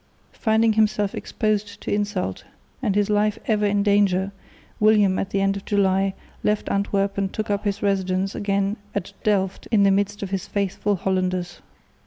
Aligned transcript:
Finding 0.33 0.73
himself 0.73 1.13
exposed 1.13 1.79
to 1.81 1.93
insult, 1.93 2.43
and 2.81 2.95
his 2.95 3.07
life 3.07 3.37
ever 3.45 3.67
in 3.67 3.83
danger, 3.83 4.31
William, 4.79 5.19
at 5.19 5.29
the 5.29 5.41
end 5.41 5.55
of 5.55 5.63
July, 5.63 6.15
left 6.43 6.69
Antwerp 6.71 7.19
and 7.19 7.31
took 7.31 7.51
up 7.51 7.65
his 7.65 7.83
residence 7.83 8.33
again 8.33 8.77
at 8.95 9.13
Delft 9.21 9.67
in 9.69 9.83
the 9.83 9.91
midst 9.91 10.23
of 10.23 10.31
his 10.31 10.47
faithful 10.47 10.95
Hollanders. 10.95 11.61